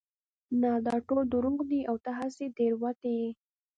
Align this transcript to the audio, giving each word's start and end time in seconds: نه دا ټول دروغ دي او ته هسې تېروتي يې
نه 0.61 0.71
دا 0.87 0.95
ټول 1.07 1.21
دروغ 1.33 1.57
دي 1.71 1.81
او 1.89 1.95
ته 2.05 2.11
هسې 2.19 2.45
تېروتي 2.57 3.11
يې 3.21 3.29